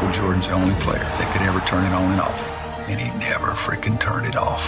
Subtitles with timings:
[0.00, 2.40] Michael Jordan's the only player that could ever turn it on and off.
[2.88, 4.64] And he never freaking turned it off.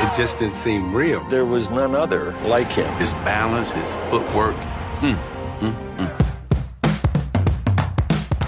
[0.00, 1.20] It just didn't seem real.
[1.28, 2.88] There was none other like him.
[2.94, 4.56] His balance, his footwork.
[5.04, 5.18] Mm,
[5.60, 6.08] mm, mm.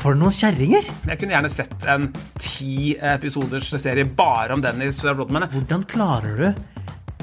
[0.01, 0.89] For noen kjerringer!
[1.11, 2.09] Jeg kunne gjerne sett en
[2.41, 5.45] ti episoders serie bare om Dennis Rodman.
[5.53, 6.78] Hvordan klarer du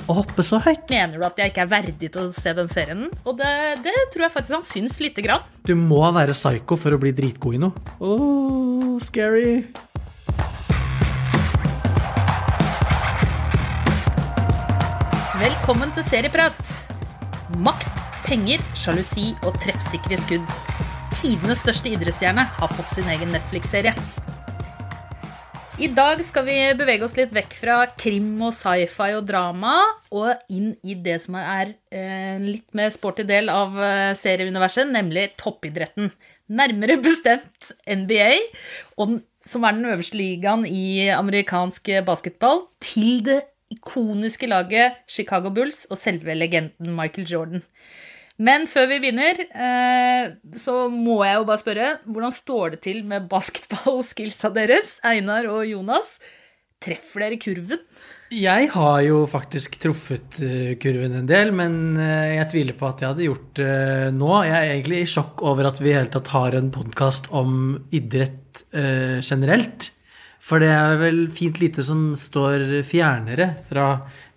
[0.06, 0.86] å hoppe så høyt?
[0.92, 3.08] Mener du at jeg ikke er verdig til å se den serien?
[3.26, 3.52] Og det,
[3.86, 5.46] det tror jeg faktisk han syns lite grann.
[5.66, 7.74] Du må være psycho for å bli dritgod i noe.
[8.00, 9.66] Oh, scary.
[15.36, 16.62] Velkommen til Serieprat.
[17.66, 20.56] Makt, penger, sjalusi og treffsikre skudd.
[21.16, 23.96] Tidenes største idrettsstjerne har fått sin egen Netflix-serie.
[25.76, 29.74] I dag skal vi bevege oss litt vekk fra krim og sci-fi og drama
[30.16, 34.88] og inn i det som er en eh, litt mer sporty del av eh, serieuniverset,
[34.88, 36.14] nemlig toppidretten.
[36.56, 38.30] Nærmere bestemt NBA,
[39.44, 43.42] som er den øverste ligaen i amerikansk basketball, til det
[43.76, 47.68] ikoniske laget Chicago Bulls og selve legenden Michael Jordan.
[48.36, 53.04] Men før vi begynner, eh, så må jeg jo bare spørre hvordan står det til
[53.08, 56.18] med basketballskillsa deres, Einar og Jonas?
[56.84, 57.80] Treffer dere kurven?
[58.36, 63.02] Jeg har jo faktisk truffet eh, kurven en del, men eh, jeg tviler på at
[63.02, 63.76] jeg hadde gjort det
[64.18, 64.32] nå.
[64.44, 67.78] Jeg er egentlig i sjokk over at vi i hele tatt har en podkast om
[67.96, 68.42] idrett
[68.76, 69.90] generelt.
[70.44, 73.88] For det er vel fint lite som står fjernere fra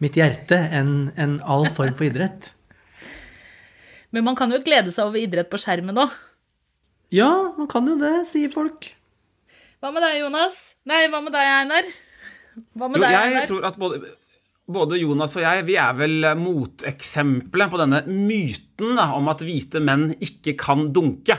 [0.03, 2.53] mitt hjerte enn all form for idrett.
[4.15, 6.15] Men man kan jo glede seg over idrett på skjermen òg.
[7.15, 8.91] Ja, man kan jo det, sier folk.
[9.81, 10.57] Hva med deg, Jonas?
[10.89, 11.91] Nei, hva med deg, Einar?
[12.75, 13.47] Hva med jo, deg, jeg Einar?
[13.49, 14.01] tror at både,
[14.69, 19.81] både Jonas og jeg vi er vel moteksempelet på denne myten da, om at hvite
[19.85, 21.39] menn ikke kan dunke.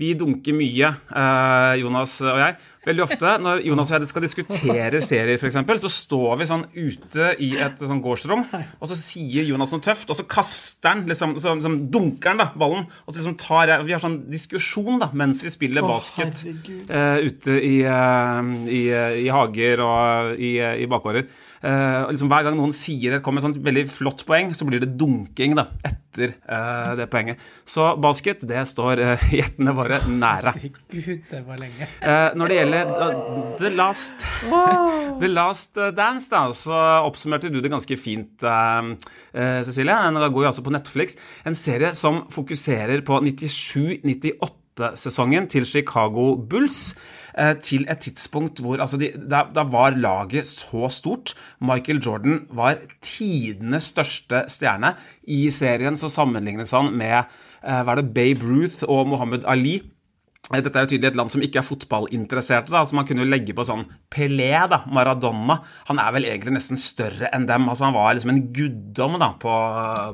[0.00, 2.56] Vi dunker mye, eh, Jonas og jeg.
[2.82, 7.28] Veldig ofte når Jonas og jeg skal diskutere serier, eksempel, så står vi sånn ute
[7.44, 11.36] i et sånn gårdsrom, og så sier Jonas noe tøft, og så kaster han liksom,
[11.38, 14.98] så, liksom dunker han da, ballen, og så liksom tar jeg Vi har sånn diskusjon
[15.02, 16.42] da, mens vi spiller basket
[16.90, 18.82] uh, ute i, uh, i,
[19.22, 21.30] i, hager og i, i bakgårder.
[21.62, 24.82] Uh, liksom Hver gang noen sier det kommer et sånt veldig flott poeng, så blir
[24.82, 27.42] det dunking da, etter uh, det poenget.
[27.62, 30.56] Så basket, det står uh, hjertene våre nære.
[30.90, 31.86] Gud, det var lenge.
[32.34, 34.24] når det gjelder The Last,
[35.20, 36.72] The Last Dance, da, så
[37.04, 39.92] oppsummerte du det ganske fint, Cecilie.
[39.92, 41.16] Den går jo altså på Netflix.
[41.44, 46.96] En serie som fokuserer på 97-98-sesongen til Chicago Bulls
[47.64, 51.34] til et tidspunkt hvor altså de, da, da, var laget så stort.
[51.60, 54.94] Michael Jordan var tidenes største stjerne.
[55.28, 57.24] I serien så sammenlignes han med
[57.62, 59.91] hva er det, Babe Ruth og Muhammad Ali.
[60.60, 62.68] Dette er jo tydelig et land som ikke er fotballinteresserte.
[62.68, 65.62] da, altså Man kunne jo legge på sånn Pelé, da, Maradona.
[65.88, 67.68] Han er vel egentlig nesten større enn dem.
[67.72, 69.54] altså Han var liksom en guddom da, på,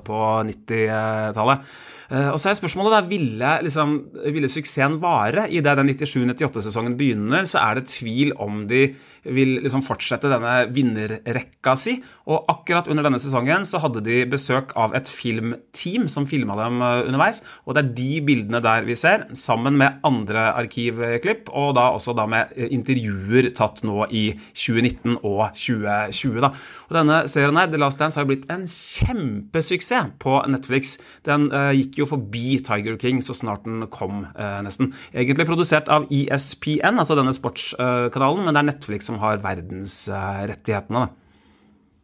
[0.06, 1.66] på 90-tallet.
[2.08, 3.94] Uh, og så er spørsmålet da, ville, liksom,
[4.32, 5.44] ville suksessen vare?
[5.52, 8.86] I det den 97-98-sesongen begynner, så er det tvil om de
[9.28, 11.98] vil liksom fortsette denne vinnerrekka si.
[12.32, 16.80] Og akkurat under denne sesongen så hadde de besøk av et filmteam som filma dem
[16.80, 17.42] uh, underveis.
[17.68, 22.16] Og det er de bildene der vi ser, sammen med andre arkivklipp, og da også
[22.16, 26.40] da med intervjuer tatt nå i 2019 og 2020.
[26.40, 26.54] da.
[26.88, 30.96] Og denne serien her, The Last Dance, har jo blitt en kjempesuksess på Netflix.
[31.28, 34.92] Den uh, gikk jo forbi Tiger King så snart den kom, eh, nesten.
[35.12, 41.08] Egentlig produsert av ESPN, altså denne sportskanalen, men det er Netflix som har verdensrettighetene.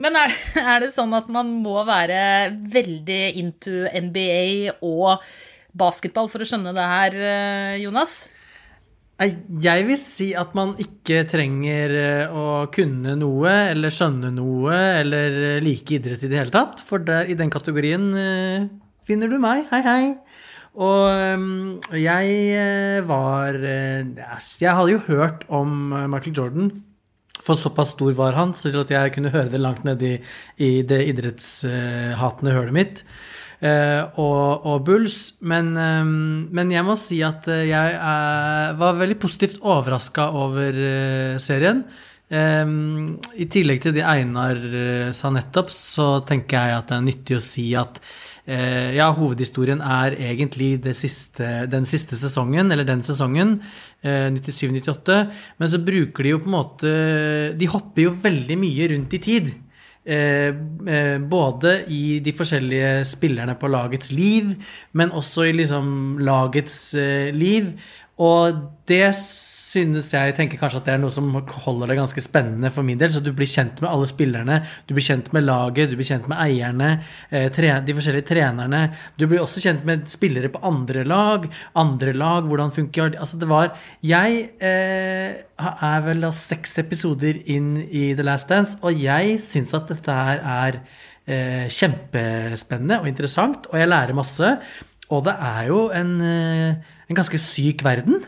[0.02, 5.24] Men er, er, det sånn at man må være veldig into NBA og
[5.74, 8.24] basketball for å skjønne det her, eh, Jonas?
[9.14, 15.60] Jeg vil si at man ikke trenger eh, å kunne noe eller skjønne noe eller
[15.62, 16.82] like idrett i det hele tatt.
[16.82, 18.10] For der, i den kategorien
[19.04, 19.66] finner du meg.
[19.70, 20.02] Hei, hei.
[20.74, 24.02] Og ehm, jeg eh, var eh,
[24.58, 26.72] Jeg hadde jo hørt om eh, Michael Jordan.
[27.44, 30.16] For såpass stor var han, så at jeg kunne høre det langt nedi
[30.56, 33.02] i det idrettshatende hølet mitt.
[33.64, 35.34] Og, og, Bulls.
[35.44, 38.00] Men, ehm, men, jeg må si at jeg
[38.80, 40.80] var veldig positivt overraska over
[41.40, 41.84] serien.
[42.32, 44.60] I tillegg til det Einar
[45.16, 48.00] sa nettopp, så tenker jeg at det er nyttig å si at
[48.44, 53.56] ja, hovedhistorien er egentlig siste, den siste sesongen, eller den sesongen,
[54.04, 55.14] 97-98.
[55.14, 56.90] Eh, Men så bruker de jo på en måte
[57.56, 59.52] De hopper jo veldig mye rundt i tid.
[60.04, 60.52] Eh,
[61.24, 64.52] både i de forskjellige spillerne på lagets liv,
[64.92, 66.92] men også i liksom lagets
[67.32, 67.72] liv.
[68.20, 69.14] Og det
[69.74, 71.28] synes jeg tenker kanskje at det er noe som
[71.66, 73.12] holder det ganske spennende for min del.
[73.12, 76.28] Så du blir kjent med alle spillerne, du blir kjent med laget, du blir kjent
[76.30, 76.90] med eierne,
[77.30, 77.48] eh,
[77.84, 78.82] de forskjellige trenerne.
[79.18, 83.18] Du blir også kjent med spillere på andre lag, andre lag, hvordan funker?
[83.18, 88.78] Altså det var Jeg eh, er vel da seks episoder inn i The Last Dance,
[88.82, 90.80] og jeg syns at dette her er
[91.26, 94.56] eh, kjempespennende og interessant, og jeg lærer masse.
[95.12, 96.74] Og det er jo en, eh,
[97.08, 98.22] en ganske syk verden.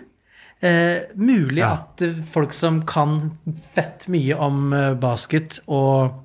[0.67, 3.19] Eh, mulig at eh, folk som kan
[3.63, 6.17] fett mye om eh, basket og,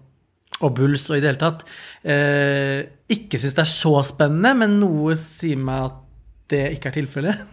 [0.62, 1.66] og Bulls og i det hele tatt,
[2.08, 2.80] eh,
[3.12, 6.00] ikke syns det er så spennende, men noe sier meg at
[6.52, 7.48] det ikke er tilfellet.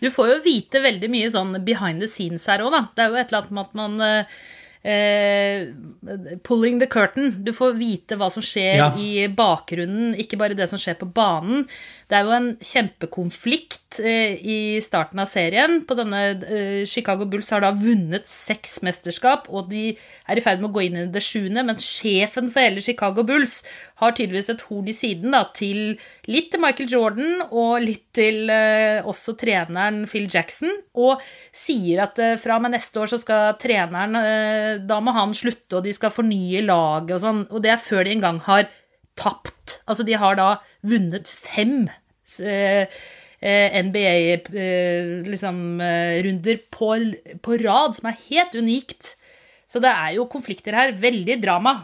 [0.00, 2.82] Du får jo vite veldig mye sånn behind the scenes her òg, da.
[2.92, 4.26] Det er jo et eller annet med at man
[4.86, 5.66] eh,
[6.46, 7.32] Pulling the curtain.
[7.44, 8.88] Du får vite hva som skjer Ja.
[8.96, 11.64] i bakgrunnen, ikke bare det som skjer på banen.
[12.08, 15.80] Det er jo en kjempekonflikt eh, i starten av serien.
[15.88, 19.96] På denne eh, Chicago Bulls har da vunnet seks mesterskap, og de
[20.28, 23.24] er i ferd med å gå inn i det sjuende, men sjefen for hele Chicago
[23.26, 23.62] Bulls
[24.02, 25.96] har tydeligvis et horn i siden da, til
[26.30, 31.22] litt til Michael Jordan og litt til eh, også treneren Phil Jackson, og
[31.56, 34.14] sier at eh, fra og med neste år så skal treneren
[34.88, 38.06] Da må han slutte, og de skal fornye laget og sånn, og det er før
[38.06, 38.68] de engang har
[39.18, 39.80] tapt.
[39.88, 40.48] Altså, de har da
[40.86, 42.86] vunnet fem eh,
[43.40, 46.90] eh, NBA-runder liksom, eh, på,
[47.42, 49.14] på rad, som er helt unikt.
[49.66, 50.94] Så det er jo konflikter her.
[51.00, 51.74] Veldig drama.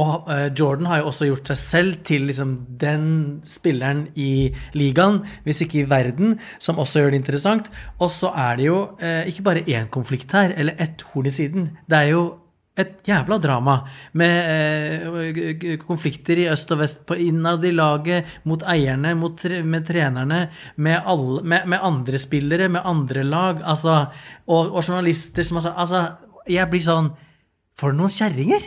[0.00, 3.08] Og eh, Jordan har jo også gjort seg selv til liksom den
[3.46, 7.70] spilleren i ligaen, hvis ikke i verden, som også gjør det interessant.
[8.02, 11.34] Og så er det jo eh, ikke bare én konflikt her, eller ett horn i
[11.34, 11.70] siden.
[11.86, 12.24] Det er jo
[12.74, 13.76] et jævla drama
[14.18, 19.86] med eh, konflikter i øst og vest, på innad i laget, mot eierne, mot, med
[19.86, 20.40] trenerne,
[20.74, 24.00] med, alle, med, med andre spillere, med andre lag, altså,
[24.48, 26.06] og, og journalister som altså, altså
[26.50, 27.14] Jeg blir sånn
[27.78, 28.66] For noen kjerringer!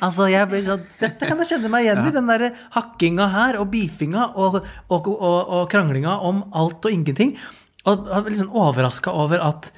[0.00, 2.12] Altså, jeg blir sånn, Dette kan jeg kjenne meg igjen i.
[2.14, 2.46] Den der
[2.76, 7.34] hakkinga her, og beefinga og, og, og, og kranglinga om alt og ingenting.
[7.84, 9.68] Og jeg ble liksom overraska over at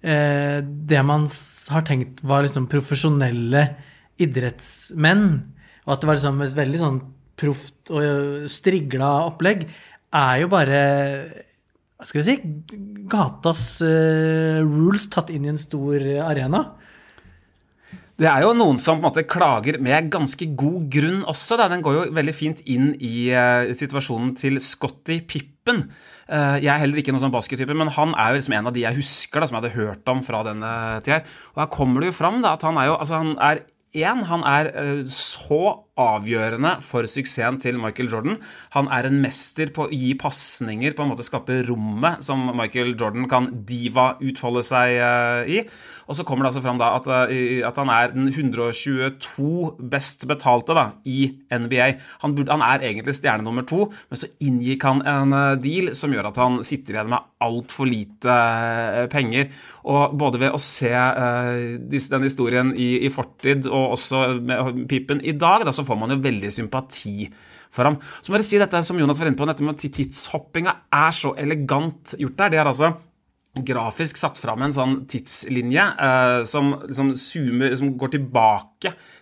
[0.00, 1.28] eh, det man
[1.70, 3.66] har tenkt var liksom profesjonelle
[4.20, 5.28] idrettsmenn,
[5.84, 6.98] og at det var liksom et veldig sånn
[7.40, 9.64] proft og strigla opplegg,
[10.16, 10.80] er jo bare
[12.00, 16.62] hva skal vi si gatas eh, rules tatt inn i en stor arena.
[18.20, 21.56] Det er jo noen som på en måte klager med ganske god grunn også.
[21.56, 21.70] Da.
[21.72, 25.86] Den går jo veldig fint inn i uh, situasjonen til Scotty Pippen.
[26.28, 28.76] Uh, jeg er heller ikke noen sånn baskettype, men han er jo liksom en av
[28.76, 30.72] de jeg husker da, som jeg hadde hørt om fra denne
[31.06, 31.22] tida.
[31.54, 33.64] Og her kommer det jo fram da, at han er jo altså han er
[34.04, 35.62] en, han er uh, så
[36.00, 38.38] avgjørende for suksessen til Michael Jordan.
[38.76, 42.94] Han er en mester på å gi pasninger, på en måte skape rommet som Michael
[42.94, 45.64] Jordan kan diva utfolde seg eh, i.
[46.10, 50.26] Og så kommer det altså fram da at, eh, at han er den 122 best
[50.30, 51.90] betalte da, i NBA.
[52.24, 55.92] Han, burde, han er egentlig stjerne nummer to, men så inngikk han en eh, deal
[55.96, 58.38] som gjør at han sitter igjen med altfor lite
[59.12, 59.50] penger.
[59.90, 65.22] Og både ved å se uh, den historien i, i fortid og også med Pippen
[65.24, 67.28] i dag, da, så får man jo veldig sympati
[67.70, 68.00] for ham.
[68.22, 71.14] Så må jeg si dette som Jonas var inne på, dette med at tidshoppinga er
[71.14, 72.54] så elegant gjort der.
[72.54, 72.94] Det er altså
[73.66, 78.69] grafisk satt fram en sånn tidslinje eh, som, liksom zoomer, som går tilbake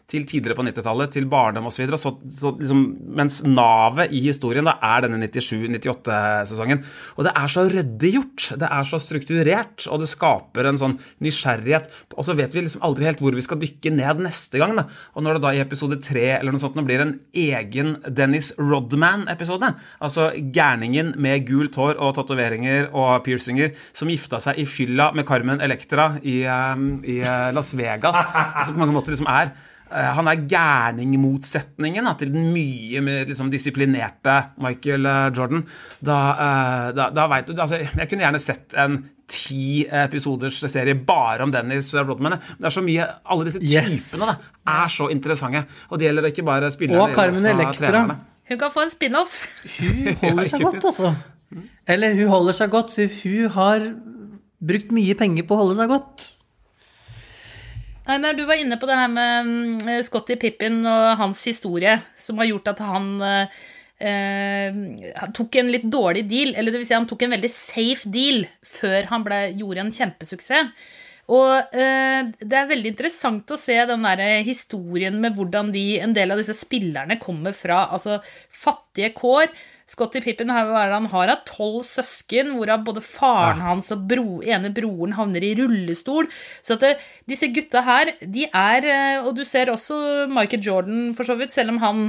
[0.08, 1.84] til tidligere på 90-tallet, til barndom osv.
[2.00, 2.84] Så, så liksom,
[3.18, 6.80] mens navet i historien da er denne 97-98-sesongen.
[7.18, 10.96] Og det er så ryddig gjort, det er så strukturert, og det skaper en sånn
[11.24, 11.90] nysgjerrighet.
[12.16, 14.72] Og så vet vi liksom aldri helt hvor vi skal dykke ned neste gang.
[14.78, 14.86] Da.
[15.12, 18.54] Og når det da i episode tre eller noe sånt nå blir en egen Dennis
[18.56, 25.10] Rodman-episode, altså gærningen med gult hår og tatoveringer og piercinger som gifta seg i fylla
[25.16, 28.24] med Carmen Electra i, eh, i eh, Las Vegas,
[28.64, 29.47] som på mange måter liksom er
[29.90, 35.62] han er gærningmotsetningen da, til den mye mer liksom, disiplinerte Michael eh, Jordan.
[36.04, 40.96] Da, eh, da, da vet du altså, Jeg kunne gjerne sett en ti episoders serie
[40.96, 42.38] bare om Dennis Rodman.
[42.38, 43.96] Men det er så mye Alle disse Yes.
[44.12, 44.36] typene da,
[44.78, 45.64] er så interessante.
[45.90, 47.02] Og det gjelder ikke bare spillerne.
[47.04, 48.04] Og Carmen Electra.
[48.48, 49.42] Hun kan få en spin-off.
[49.78, 51.12] Hun holder seg godt, altså.
[51.88, 53.84] Eller hun holder seg godt, så hun har
[54.58, 56.24] brukt mye penger på å holde seg godt.
[58.08, 62.38] Einar, du var inne på det her med mm, Scotty Pippin og hans historie, som
[62.40, 63.58] har gjort at han eh,
[64.00, 64.78] eh,
[65.36, 68.46] tok en litt dårlig deal, eller det vil si han tok en veldig safe deal
[68.64, 70.72] før han ble, gjorde en kjempesuksess.
[71.28, 76.16] Og eh, det er veldig interessant å se den der historien med hvordan de, en
[76.16, 79.52] del av disse spillerne kommer fra altså fattige kår,
[79.88, 85.16] Scotty Pippen han har av tolv søsken, hvorav både faren hans og bro, ene broren
[85.16, 86.28] havner i rullestol.
[86.60, 86.94] Så at det,
[87.30, 91.56] disse gutta her, de er eh, Og du ser også Michael Jordan, for så vidt,
[91.56, 92.08] selv om han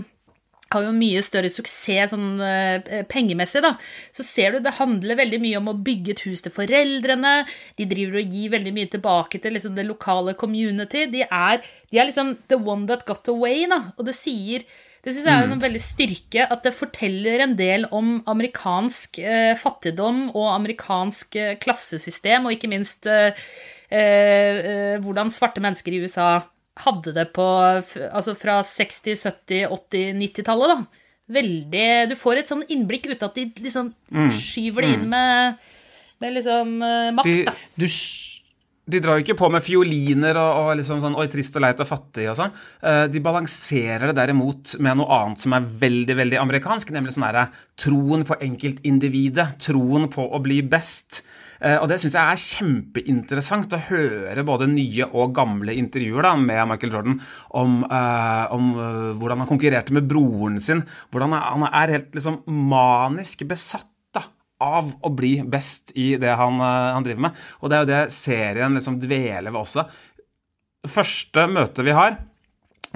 [0.73, 3.73] har jo mye større suksess sånn uh, pengemessig, da.
[4.13, 7.33] Så ser du det handler veldig mye om å bygge et hus til foreldrene.
[7.79, 11.07] De driver og gir veldig mye tilbake til liksom, det lokale community.
[11.09, 13.87] De er, de er liksom the one that got away, da.
[13.97, 14.67] Og det sier
[15.03, 19.53] det syns jeg er en veldig styrke, at det forteller en del om amerikansk eh,
[19.55, 23.31] fattigdom og amerikansk eh, klassesystem, og ikke minst eh,
[23.91, 26.41] eh, hvordan svarte mennesker i USA
[26.79, 27.43] hadde det på
[28.13, 31.05] Altså fra 60-, 70-, 80-, 90-tallet, da.
[31.29, 33.91] Veldig Du får et sånn innblikk uten at de liksom
[34.33, 35.59] skyver det inn med,
[36.23, 37.43] med liksom eh, makt, De-
[37.77, 37.85] Du
[38.89, 41.81] De drar jo ikke på med fioliner og, og liksom sånn Oi, trist og leit
[41.83, 42.53] og fattig og sånn.
[42.81, 47.27] Eh, De balanserer det derimot med noe annet som er veldig veldig amerikansk, nemlig sånn
[47.27, 47.47] derre
[47.79, 49.59] troen på enkeltindividet.
[49.67, 51.21] Troen på å bli best.
[51.61, 56.33] Eh, Og det syns jeg er kjempeinteressant å høre både nye og gamle intervjuer da,
[56.39, 57.19] med Michael Jordan
[57.61, 58.73] om, eh, om
[59.19, 60.85] hvordan han konkurrerte med broren sin.
[61.11, 63.87] Hvordan han er helt liksom manisk besatt
[64.63, 67.43] av å bli best i det han, eh, han driver med.
[67.61, 69.85] Og det er jo det serien liksom dveler ved også.
[70.87, 72.19] Første møte vi har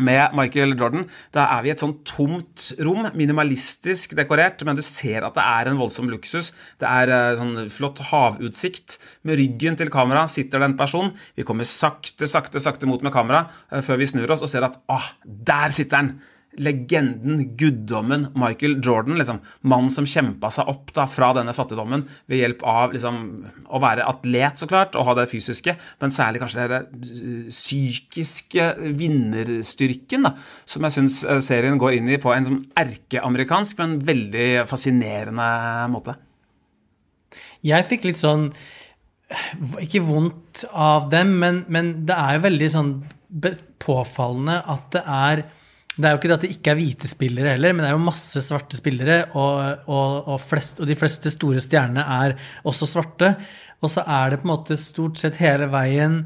[0.02, 1.04] med Michael Jordan,
[1.36, 5.44] da er vi i et sånn tomt rom, minimalistisk dekorert, men du ser at det
[5.46, 6.50] er en voldsom luksus.
[6.82, 8.98] Det er eh, sånn flott havutsikt.
[9.28, 11.14] Med ryggen til kamera sitter det en person.
[11.38, 14.66] Vi kommer sakte, sakte, sakte mot med kamera eh, før vi snur oss og ser
[14.66, 16.16] at ah, der sitter han!
[16.62, 19.18] Legenden, guddommen Michael Jordan.
[19.18, 23.22] liksom, Mannen som kjempa seg opp da fra denne fattigdommen ved hjelp av liksom,
[23.68, 28.70] å være atlet, så klart, og ha det fysiske, men særlig kanskje det eh, psykiske
[29.00, 30.36] vinnerstyrken, da,
[30.70, 35.50] som jeg syns eh, serien går inn i på en sånn erkeamerikansk, men veldig fascinerende
[35.94, 36.18] måte.
[37.64, 38.50] Jeg fikk litt sånn
[39.80, 42.90] Ikke vondt av dem, men, men det er jo veldig sånn
[43.82, 45.44] påfallende at det er
[45.94, 47.98] det er jo ikke det at det ikke er hvite spillere heller, men det er
[47.98, 52.34] jo masse svarte spillere, og, og, og, flest, og de fleste store stjernene er
[52.66, 53.36] også svarte.
[53.84, 56.24] Og så er det på en måte stort sett hele veien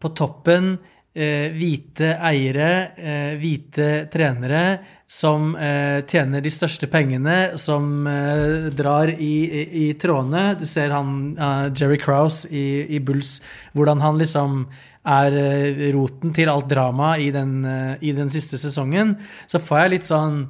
[0.00, 0.76] på toppen
[1.16, 4.64] eh, hvite eiere, eh, hvite trenere
[5.10, 10.54] som eh, tjener de største pengene, som eh, drar i, i, i trådene.
[10.60, 13.40] Du ser han eh, Jerry Crouse i, i Bulls,
[13.74, 14.62] hvordan han liksom
[15.06, 19.16] er eh, roten til alt drama i den, eh, i den siste sesongen.
[19.46, 20.42] Så får jeg litt sånn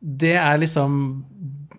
[0.00, 1.24] Det er liksom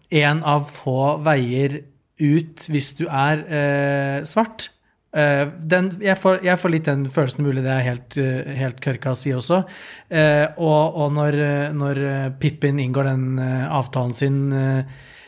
[0.09, 1.81] en av få veier
[2.17, 4.69] ut hvis du er eh, svart.
[5.17, 8.81] Eh, den, jeg, får, jeg får litt den følelsen, mulig det er helt, eh, helt
[8.83, 9.61] kørka å si også.
[10.09, 11.37] Eh, og og når,
[11.77, 12.01] når
[12.41, 14.39] Pippin inngår den avtalen sin,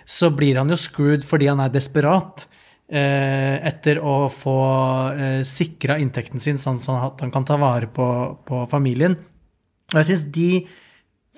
[0.10, 2.48] så blir han jo screwed fordi han er desperat.
[2.90, 4.60] Eh, etter å få
[5.14, 8.08] eh, sikra inntekten sin, sånn, sånn at han kan ta vare på,
[8.46, 9.18] på familien.
[9.94, 10.52] Og jeg syns de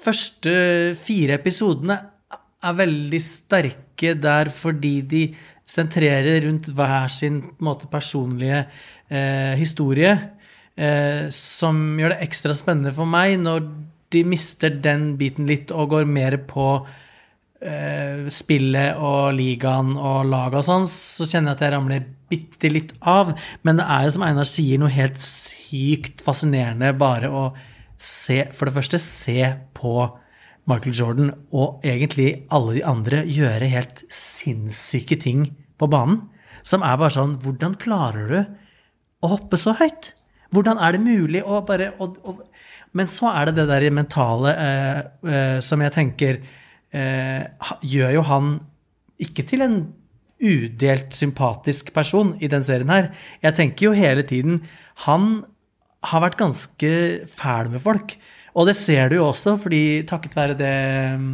[0.01, 0.53] første
[1.00, 1.98] fire episodene
[2.62, 5.24] er veldig sterke der fordi de
[5.72, 8.65] sentrerer rundt hver sin måte, personlige
[9.08, 10.12] eh, historie,
[10.75, 13.63] eh, som gjør det ekstra spennende for meg når
[14.12, 16.81] de mister den biten litt og går mer på
[17.62, 22.96] spillet og ligaen og laget og sånn, så kjenner jeg at jeg ramler bitte litt
[23.06, 23.36] av.
[23.62, 27.51] Men det er jo som Einar sier, noe helt sykt fascinerende bare å
[28.01, 29.46] se For det første, se
[29.77, 29.91] på
[30.70, 35.44] Michael Jordan og egentlig alle de andre gjøre helt sinnssyke ting
[35.77, 36.24] på banen.
[36.65, 38.39] Som er bare sånn Hvordan klarer du
[39.22, 40.12] å hoppe så høyt?
[40.51, 42.36] Hvordan er det mulig å bare å, å,
[42.98, 45.00] Men så er det det der mentale eh,
[45.30, 46.41] eh, som jeg tenker
[46.94, 47.48] eh,
[47.82, 48.54] gjør jo han
[49.22, 49.80] ikke til en
[50.42, 53.12] udelt sympatisk person i den serien her.
[53.44, 54.64] Jeg tenker jo hele tiden
[55.06, 55.44] Han
[56.02, 56.92] har vært ganske
[57.30, 58.16] fæl med folk.
[58.58, 60.76] Og det ser du jo også, fordi takket være det
[61.22, 61.30] mm,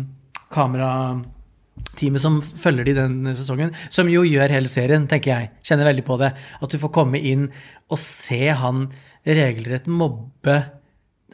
[0.54, 6.06] kamerateamet som følger de den sesongen, som jo gjør hele serien, tenker jeg, kjenner veldig
[6.06, 7.48] på det, at du får komme inn
[7.88, 8.90] og se han
[9.26, 10.60] regelrett mobbe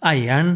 [0.06, 0.56] eieren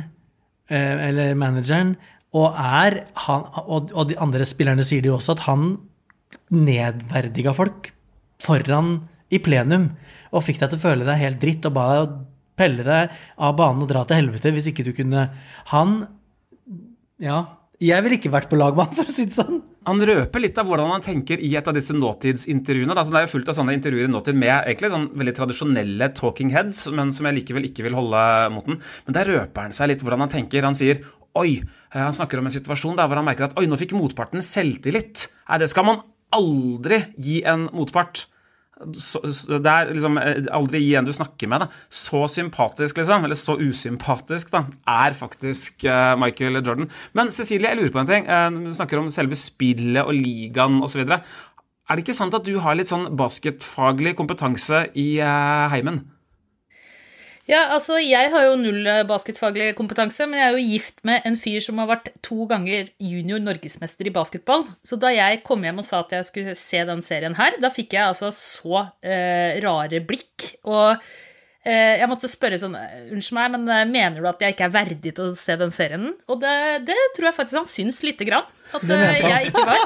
[0.70, 1.96] eh, eller manageren,
[2.36, 5.70] og er han, og, og de andre spillerne sier det jo også, at han
[6.52, 7.92] nedverdiga folk
[8.44, 8.98] foran
[9.34, 9.92] i plenum,
[10.36, 12.18] og fikk deg til å føle deg helt dritt, og ba deg
[12.58, 15.30] pelle deg av banen og dra til helvete hvis ikke du kunne
[15.74, 16.00] Han
[17.22, 17.46] Ja.
[17.78, 19.60] Jeg ville ikke vært på lag med han, for å si det sånn.
[19.86, 22.96] Han røper litt av hvordan han tenker i et av disse nåtidsintervjuene.
[22.98, 26.50] Det er jo fullt av sånne intervjuer i nåtid med egentlig sånn veldig tradisjonelle talking
[26.56, 28.24] heads, men som jeg likevel ikke vil holde
[28.56, 28.82] mot den.
[29.06, 30.66] Men der røper han seg litt hvordan han tenker.
[30.66, 31.06] Han sier
[31.38, 31.60] Oi,
[31.94, 34.44] eh, Han snakker om en situasjon der hvor han merker at oi, nå fikk motparten
[34.46, 35.28] selvtillit.
[35.48, 36.02] Nei, det skal man
[36.36, 38.26] aldri gi en motpart.
[38.78, 41.66] Det er liksom eh, aldri gi en du snakker med.
[41.66, 41.86] Da.
[41.90, 46.90] Så sympatisk, liksom, eller så usympatisk, da, er faktisk uh, Michael Jordan.
[47.18, 48.28] Men Cecilie, jeg lurer på en ting.
[48.68, 51.08] Du snakker om selve spillet og ligaen osv.
[51.08, 55.10] Er det ikke sant at du har litt sånn basketfaglig kompetanse i
[55.74, 56.04] heimen?
[57.48, 61.38] Ja, altså, jeg har jo null basketfaglig kompetanse, men jeg er jo gift med en
[61.40, 64.66] fyr som har vært to ganger junior norgesmester i basketball.
[64.84, 67.72] Så da jeg kom hjem og sa at jeg skulle se den serien her, da
[67.72, 70.50] fikk jeg altså så eh, rare blikk.
[70.68, 71.16] Og eh,
[71.68, 75.32] jeg måtte spørre sånn Unnskyld meg, men mener du at jeg ikke er verdig til
[75.32, 76.14] å se den serien?
[76.32, 76.54] Og det,
[76.88, 78.48] det tror jeg faktisk han syns lite grann.
[78.76, 79.84] At eh, jeg ikke var.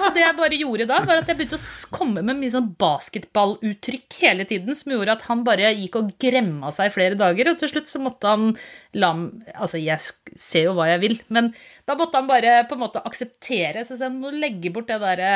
[0.00, 2.72] Så det jeg bare gjorde da, var at jeg begynte å komme med mye sånn
[2.80, 7.50] basketballuttrykk hele tiden, som gjorde at han bare gikk og gremma seg i flere dager,
[7.50, 8.52] og til slutt så måtte han
[8.98, 9.12] la
[9.54, 10.00] Altså, jeg
[10.40, 11.52] ser jo hva jeg vil, men
[11.86, 13.84] da måtte han bare på en måte akseptere.
[13.86, 15.32] Så jeg må legge bort det derre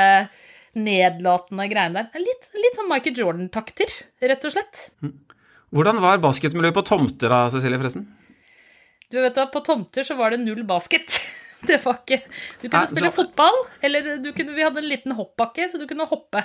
[0.78, 2.23] nedlatende greiene der.
[2.23, 4.85] Litt, litt sånn Michael Jordan-takter, rett og slett.
[5.75, 8.06] Hvordan var basketmiljøet på tomter da, Cecilie, forresten?
[9.12, 11.18] Du vet da, På tomter så var det null basket.
[11.68, 12.20] Det var ikke
[12.62, 15.80] Du kunne Nei, spille så- fotball, eller du kunne, vi hadde en liten hoppbakke, så
[15.80, 16.44] du kunne hoppe.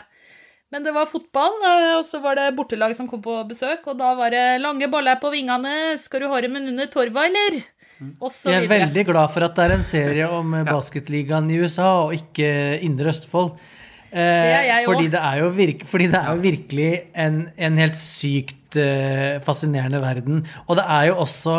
[0.74, 4.00] Men det var fotball, eh, og så var det bortelag som kom på besøk, og
[4.00, 7.60] da var det lange baller på vingene, skal du ha dem under torva, eller?
[8.18, 8.80] Og så Jeg er videre.
[8.88, 12.50] veldig glad for at det er en serie om eh, basketligaen i USA, og ikke
[12.82, 13.54] Indre Østfold.
[14.10, 16.90] Eh, er jeg fordi, det er jo virk, fordi det er jo virkelig
[17.28, 17.38] en,
[17.70, 20.44] en helt sykt eh, fascinerende verden.
[20.68, 21.58] Og det er jo også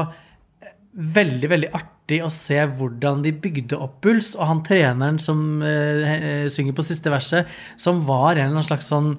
[0.62, 4.34] eh, veldig, veldig artig å se hvordan de bygde opp Puls.
[4.36, 8.68] og han treneren som eh, eh, synger på siste verset, som var en eller annen
[8.72, 9.14] slags sånn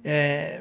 [0.00, 0.56] Eh,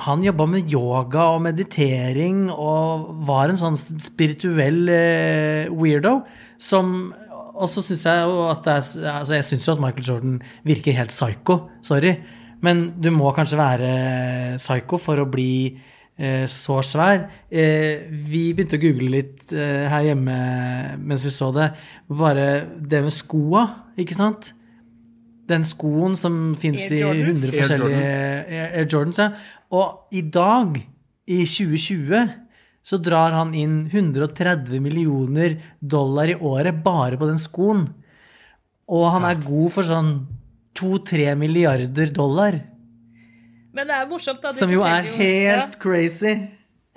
[0.00, 6.22] han- jobba med yoga og meditering og var en sånn spirituell eh, weirdo
[6.56, 7.12] som
[7.60, 8.16] Og så syns jeg
[8.48, 11.68] at altså Jeg synes jo at Michael Jordan virker helt psycho.
[11.82, 12.14] Sorry.
[12.62, 15.76] Men du må kanskje være psycho for å bli
[16.50, 17.28] så svær.
[17.50, 20.38] Eh, vi begynte å google litt eh, her hjemme
[20.98, 21.70] mens vi så det.
[22.10, 23.66] Bare det med skoa,
[23.98, 24.52] ikke sant?
[25.48, 27.40] den skoen som fins i Jordans.
[27.40, 29.20] 100 forskjellige Air, Air Jordans.
[29.22, 29.30] Ja.
[29.74, 30.76] Og i dag,
[31.28, 32.34] i 2020,
[32.88, 37.86] så drar han inn 130 millioner dollar i året bare på den skoen.
[38.88, 40.12] Og han er god for sånn
[40.78, 42.60] 2-3 milliarder dollar.
[43.78, 44.50] Men det er morsomt, da.
[44.54, 46.34] Som jo er helt helt crazy.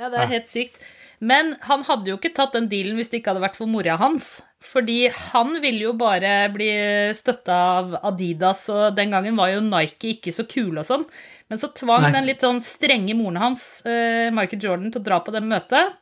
[0.01, 0.81] Ja, det er helt sykt.
[1.21, 3.93] Men han hadde jo ikke tatt den dealen hvis det ikke hadde vært for mora
[4.01, 4.39] hans.
[4.65, 6.71] Fordi han ville jo bare bli
[7.17, 11.05] støtta av Adidas, og den gangen var jo Nike ikke så kule og sånn.
[11.51, 12.13] Men så tvang Nei.
[12.15, 15.97] den litt sånn strenge moren hans, uh, Michael Jordan, til å dra på det møtet.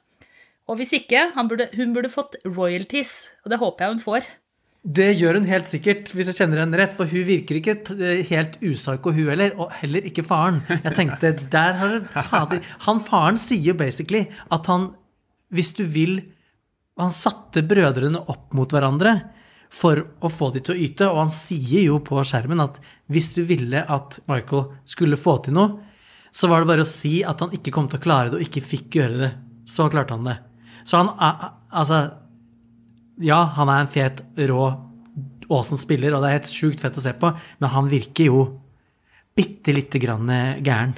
[0.69, 4.31] Og hvis ikke, han burde, hun burde fått royalties, og det håper jeg hun får.
[4.79, 6.93] Det gjør hun helt sikkert, hvis jeg kjenner henne rett.
[6.95, 7.75] For hun virker ikke
[8.29, 9.55] helt upsycho, hun heller.
[9.59, 10.61] Og heller ikke faren.
[10.71, 11.97] Jeg tenkte, der har
[12.29, 12.63] fader.
[12.87, 14.23] Han faren sier jo basically
[14.55, 14.91] at han,
[15.51, 16.21] hvis du vil
[16.99, 19.13] Han satte brødrene opp mot hverandre
[19.71, 21.05] for å få de til å yte.
[21.07, 25.55] Og han sier jo på skjermen at hvis du ville at Michael skulle få til
[25.55, 25.77] noe,
[26.35, 28.43] så var det bare å si at han ikke kom til å klare det, og
[28.43, 29.31] ikke fikk gjøre det.
[29.69, 30.35] Så klarte han det.
[30.83, 31.13] Så han
[31.69, 32.01] Altså,
[33.19, 34.63] ja, han er en fet, rå,
[35.49, 38.43] awesome spiller, og det er helt sjukt fett å se på, men han virker jo
[39.37, 40.29] bitte lite grann
[40.63, 40.97] gæren.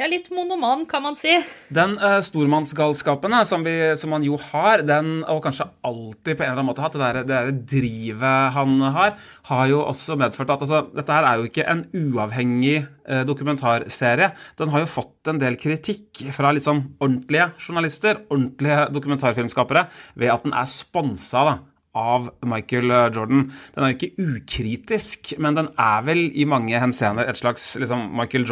[0.00, 1.34] Er litt monoman, kan man si.
[1.76, 3.66] Den uh, stormannsgalskapen eh, som,
[4.00, 7.24] som han jo har, den, og kanskje alltid på en eller annen måte hatt, det
[7.28, 9.18] der, drivet han har,
[9.50, 14.30] har jo også medført at altså, dette her er jo ikke en uavhengig uh, dokumentarserie.
[14.56, 19.82] Den har jo fått en del kritikk fra liksom ordentlige journalister, ordentlige dokumentarfilmskapere,
[20.16, 21.54] ved at den er sponsa da,
[22.00, 23.44] av Michael Jordan.
[23.74, 28.06] Den er jo ikke ukritisk, men den er vel i mange henseender et slags liksom,
[28.16, 28.48] Michael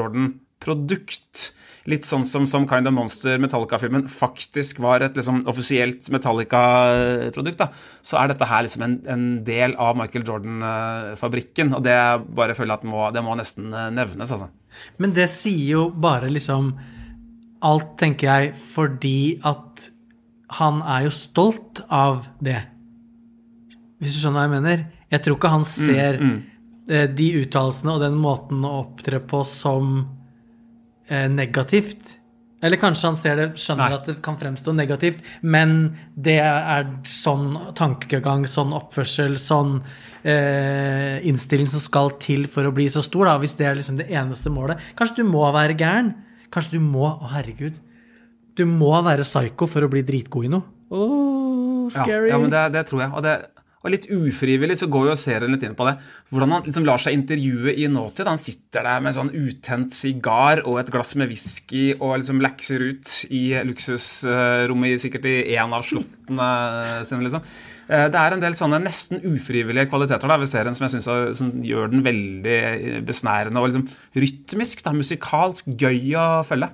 [0.58, 1.54] Jordan-produkt.
[1.88, 7.58] Litt sånn som, som Kind of Monster, Metallica-filmen, faktisk var et liksom, offisielt Metallica-produkt.
[7.58, 7.70] da,
[8.02, 11.72] Så er dette her liksom en, en del av Michael Jordan-fabrikken.
[11.74, 11.96] Og det
[12.36, 14.50] bare føler jeg at må, det må nesten eh, nevnes, altså.
[14.98, 16.74] Men det sier jo bare liksom
[17.64, 19.88] alt, tenker jeg, fordi at
[20.60, 22.60] han er jo stolt av det.
[23.98, 24.86] Hvis du skjønner hva jeg mener?
[25.08, 30.17] Jeg tror ikke han ser eh, de uttalelsene og den måten å opptre på som
[31.10, 32.18] negativt.
[32.58, 33.98] Eller kanskje han ser det, skjønner Nei.
[34.00, 39.76] at det kan fremstå negativt, men det er sånn tankegang, sånn oppførsel, sånn
[40.26, 44.00] eh, innstilling som skal til for å bli så stor, da, hvis det er liksom
[44.00, 44.82] det eneste målet.
[44.98, 46.16] Kanskje du må være gæren?
[46.50, 47.78] Kanskje du må Å, herregud.
[48.58, 50.66] Du må være psycho for å bli dritgod i noe.
[51.94, 52.26] scary.
[52.26, 53.12] Ja, ja men det, det tror jeg.
[53.14, 53.36] Og, det,
[53.88, 55.96] og litt ufrivillig så går jo serien litt inn på det.
[56.30, 58.28] Hvordan han liksom lar seg intervjue i nåtid.
[58.28, 62.84] Han sitter der med sånn utent sigar og et glass med whisky og liksom lakser
[62.90, 66.48] ut i luksusrommet sikkert i en av slottene
[67.08, 67.44] sine, liksom.
[67.88, 71.38] Eh, Det er en del sånne nesten ufrivillige kvaliteter da, ved serien som jeg synes
[71.40, 74.84] som gjør den veldig besnærende og liksom rytmisk.
[74.84, 76.68] Da, musikalsk, gøy å følge.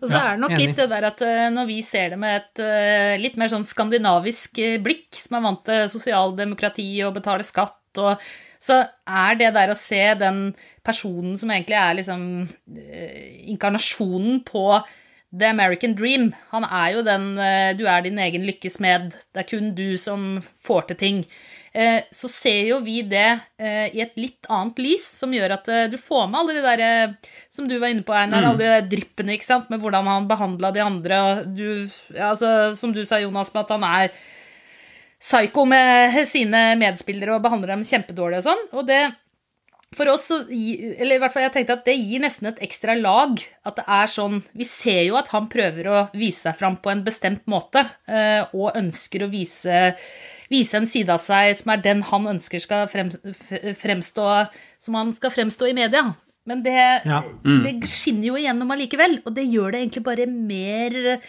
[0.00, 0.66] Og så Ja, er det nok enig.
[0.66, 3.66] litt det der at eh, når vi ser det med et eh, litt mer sånn
[3.66, 8.22] skandinavisk eh, blikk, som er vant til sosialdemokrati og betale skatt og
[8.62, 10.54] så er det der å se den
[10.86, 12.22] personen som egentlig er liksom
[13.46, 14.64] inkarnasjonen på
[15.30, 17.34] The American Dream Han er jo den
[17.78, 19.12] Du er din egen lykkes med.
[19.34, 21.18] Det er kun du som får til ting.
[21.78, 25.68] Eh, Så ser jo vi det eh, i et litt annet lys, som gjør at
[25.70, 27.12] eh, du får med alle de der
[27.54, 30.26] Som du var inne på, Einar, alle de der dryppene, ikke sant, med hvordan han
[30.30, 31.20] behandla de andre.
[31.46, 31.86] Du,
[32.16, 34.18] altså, som du sa, Jonas, med at han er
[35.18, 38.66] psycho med sine medspillere og behandler dem kjempedårlig og sånn.
[38.74, 39.00] Og det
[39.96, 42.92] for oss, så eller i hvert fall jeg tenkte at det gir nesten et ekstra
[42.98, 43.38] lag.
[43.64, 46.92] At det er sånn Vi ser jo at han prøver å vise seg fram på
[46.92, 49.94] en bestemt måte, eh, og ønsker å vise,
[50.52, 53.10] vise en side av seg som er den han ønsker skal frem,
[53.80, 54.28] fremstå
[54.78, 56.04] Som han skal fremstå i media.
[56.48, 57.22] Men det, Ja.
[57.44, 61.20] det skinner jo igjennom allikevel, og det gjør det egentlig bare mer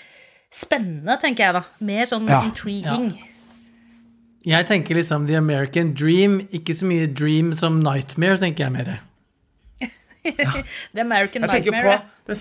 [0.52, 1.64] spennende, tenker jeg da.
[1.82, 2.42] Mer sånn Ja.
[2.44, 3.12] intriguing.
[4.48, 8.96] Jeg tenker liksom The American Dream, ikke så mye dream som nightmare, tenker jeg mer.
[10.94, 12.00] The American Jeg Nightmare.
[12.28, 12.38] på det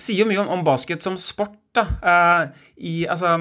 [0.00, 1.58] sier jo mye om, om basket som sport.
[1.74, 1.84] da.
[2.02, 3.34] Uh, I, altså,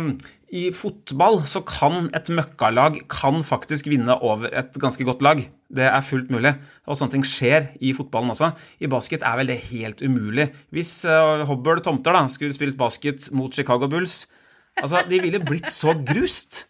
[0.54, 5.42] I fotball så kan et møkkalag kan faktisk vinne over et ganske godt lag.
[5.74, 6.54] Det er fullt mulig.
[6.86, 8.52] Og sånne ting skjer i fotballen også.
[8.82, 10.50] I basket er vel det helt umulig.
[10.74, 14.26] Hvis uh, Hobble Tomter da, skulle spilt basket mot Chicago Bulls
[14.82, 16.64] Altså, de ville blitt så grust.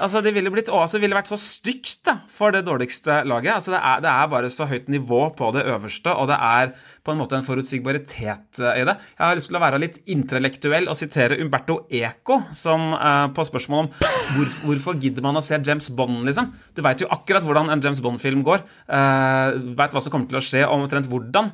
[0.00, 3.52] Altså, Det ville, blitt, å, altså, ville vært så stygt da, for det dårligste laget.
[3.56, 6.72] Altså, det, er, det er bare så høyt nivå på det øverste, og det er
[7.04, 8.96] på en måte en forutsigbaritet eh, i det.
[9.16, 13.46] Jeg har lyst til å være litt intellektuell og sitere Umberto Eco som eh, på
[13.48, 13.90] spørsmål om
[14.36, 16.52] hvor, hvorfor gidder man å se James Bond, liksom.
[16.76, 18.64] Du veit jo akkurat hvordan en James Bond-film går.
[18.88, 21.50] Uh, veit hva som kommer til å skje, omtrent hvordan.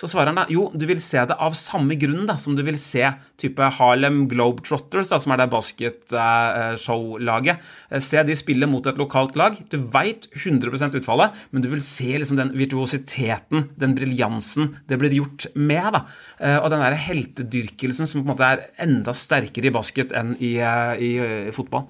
[0.00, 2.62] Så svarer han da jo, du vil se det av samme grunn da, som du
[2.64, 3.02] vil se
[3.40, 7.60] type Harlem Globetrotters, da, som er det basketshowlaget.
[8.00, 9.58] Se de spille mot et lokalt lag.
[9.68, 15.18] Du veit 100% utfallet, men du vil se liksom den virtuositeten, den briljansen det blir
[15.20, 15.92] gjort med.
[15.98, 16.02] da.
[16.40, 20.32] Eh, Og den der heltedyrkelsen som på en måte er enda sterkere i basket enn
[20.40, 21.12] i, eh, i,
[21.48, 21.84] i fotball.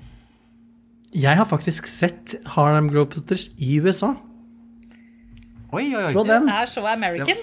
[1.14, 4.16] Jeg har faktisk sett Harlem Globetrotters i USA.
[5.73, 6.12] Oi, oi, oi.
[6.12, 7.37] Slå den Er så American.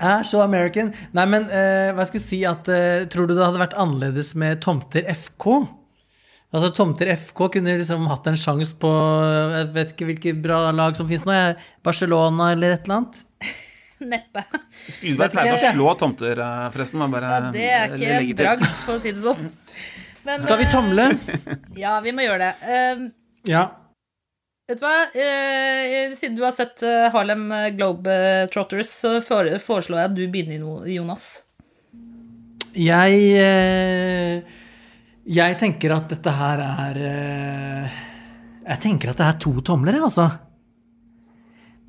[0.00, 0.92] Er så American.
[1.16, 4.34] Nei, men eh, hva jeg skulle si at eh, Tror du det hadde vært annerledes
[4.40, 5.48] med Tomter FK?
[6.52, 10.96] Altså Tomter FK kunne liksom hatt en sjanse på Jeg vet ikke hvilke bra lag
[10.98, 11.36] som finnes nå.
[11.84, 13.22] Barcelona eller et eller annet.
[14.12, 14.44] Neppe.
[14.72, 17.04] Spydberg pleide å slå tomter, eh, forresten.
[17.12, 19.48] Bare, Ja, det er ikke bragd, for å si det sånn.
[20.26, 21.08] Men, Skal vi eh, tomle?
[21.82, 22.52] Ja, vi må gjøre det.
[22.62, 23.08] Uh,
[23.50, 23.64] Ja.
[24.68, 24.96] Vet du hva?
[25.14, 31.32] Eh, siden du har sett eh, Harlem Globetrotters, så foreslår jeg at du begynner, Jonas.
[32.72, 34.60] Jeg eh,
[35.28, 37.98] Jeg tenker at dette her er eh,
[38.64, 40.30] Jeg tenker at det er to tomler, jeg, altså.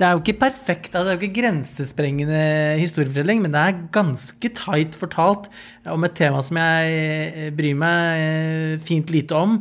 [0.03, 2.39] Det er jo ikke perfekt, altså det er jo ikke grensesprengende
[2.75, 5.45] historiefortelling, men det er ganske tight fortalt
[5.87, 9.53] om et tema som jeg eh, bryr meg eh, fint lite om,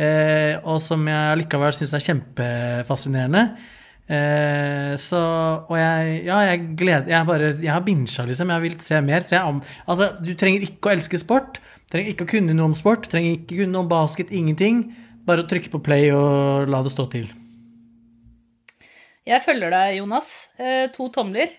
[0.00, 3.44] eh, og som jeg allikevel syns er kjempefascinerende.
[4.98, 5.18] Så
[5.70, 8.50] Og jeg Ja, jeg gleder Jeg, bare, jeg har binsja, liksom.
[8.50, 9.20] Jeg vil se mer.
[9.20, 11.60] Så jeg altså, du trenger ikke å elske sport.
[11.92, 13.06] Trenger ikke å kunne noe om sport.
[13.06, 14.32] Trenger ikke kunne noe om basket.
[14.32, 14.88] Ingenting.
[15.28, 17.30] Bare å trykke på play og la det stå til.
[19.28, 20.30] Jeg følger deg, Jonas.
[20.58, 21.52] Eh, to tomler.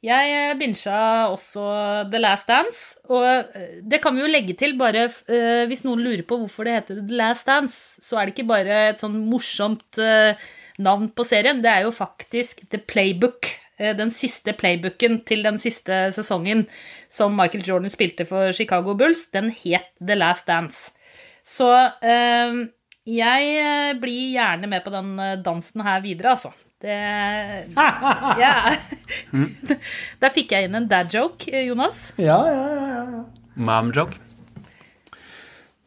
[0.00, 0.96] Jeg binsja
[1.28, 1.62] også
[2.08, 6.00] The Last Dance, og eh, det kan vi jo legge til, bare eh, hvis noen
[6.00, 9.18] lurer på hvorfor det heter The Last Dance, så er det ikke bare et sånn
[9.28, 10.40] morsomt eh,
[10.80, 13.50] navn på serien, det er jo faktisk The Playbook.
[13.76, 16.64] eh, Den siste playbooken til den siste sesongen
[17.12, 20.94] som Michael Jordan spilte for Chicago Bulls, den het The Last Dance.
[21.44, 21.68] Så
[22.00, 22.56] eh,
[23.04, 26.56] jeg eh, blir gjerne med på den eh, dansen her videre, altså.
[26.80, 26.96] Det
[28.44, 28.54] ja.
[30.22, 32.14] Der fikk jeg inn en dad joke, eh, Jonas.
[32.16, 33.24] Ja, ja, ja, ja.
[33.60, 34.16] Mom joke.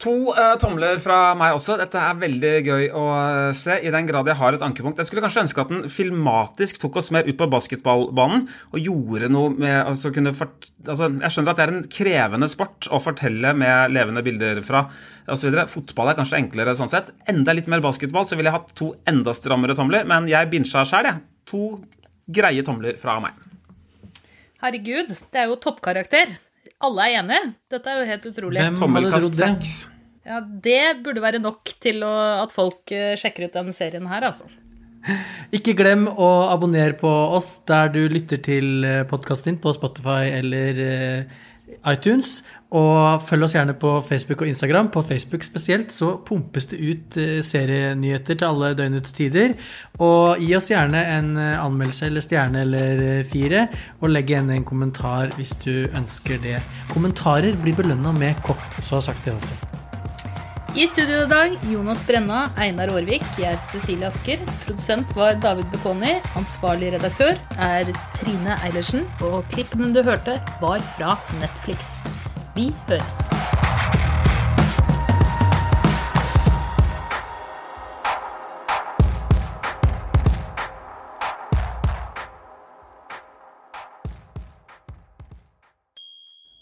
[0.03, 1.77] To uh, tomler fra meg også.
[1.79, 4.99] Dette er veldig gøy å eh, se, i den grad jeg har et ankepunkt.
[4.99, 9.29] Jeg skulle kanskje ønske at den filmatisk tok oss mer ut på basketballbanen og gjorde
[9.31, 12.99] noe med altså, kunne fort, altså, Jeg skjønner at det er en krevende sport å
[13.03, 14.83] fortelle med levende bilder fra
[15.31, 15.55] osv.
[15.71, 17.13] Fotball er kanskje enklere sånn sett.
[17.31, 20.83] Enda litt mer basketball, så ville jeg hatt to enda strammere tomler, men jeg binsja
[20.89, 21.23] sjæl, jeg.
[21.53, 21.63] To
[22.27, 23.39] greie tomler fra meg.
[24.63, 26.35] Herregud, det er jo toppkarakter.
[26.83, 27.55] Alle er enige.
[27.71, 28.63] Dette er jo helt utrolig.
[28.67, 29.91] Hvem hadde trodd det?
[30.23, 34.29] Ja, Det burde være nok til å, at folk eh, sjekker ut denne serien her,
[34.29, 34.47] altså.
[35.51, 40.79] Ikke glem å abonnere på oss der du lytter til podkasten din på Spotify eller
[40.79, 41.41] eh,
[41.91, 42.41] iTunes.
[42.73, 44.89] Og følg oss gjerne på Facebook og Instagram.
[44.93, 49.53] På Facebook spesielt så pumpes det ut eh, serienyheter til alle døgnets tider.
[50.01, 53.67] Og gi oss gjerne en eh, anmeldelse eller stjerne eller eh, fire,
[54.01, 56.59] og legg igjen en kommentar hvis du ønsker det.
[56.93, 59.82] Kommentarer blir belønna med kopp, så har jeg sagt det også.
[60.75, 64.39] I studio i dag Jonas Brenna, Einar Aarvik, jeg heter Cecilie Asker.
[64.63, 66.15] Produsent var David Bekoni.
[66.39, 69.05] Ansvarlig redaktør er Trine Eilertsen.
[69.21, 71.99] Og klippene du hørte, var fra Netflix.
[72.57, 73.21] Vi høres.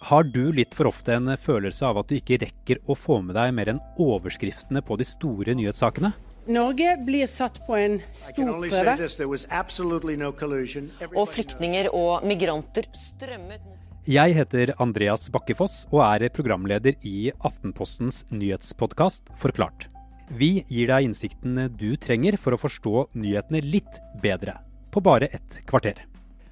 [0.02, 3.36] Har du litt for ofte en følelse av at du ikke rekker å få med
[3.38, 6.10] deg mer enn overskriftene på de store nyhetssakene?
[6.50, 8.96] Norge blir satt på en stor prøve.
[11.14, 13.70] Og flyktninger og migranter strømmet
[14.10, 19.86] Jeg heter Andreas Bakkefoss og er programleder i Aftenpostens nyhetspodkast Forklart.
[20.34, 24.58] Vi gir deg innsikten du trenger for å forstå nyhetene litt bedre,
[24.90, 26.08] på bare ett kvarter.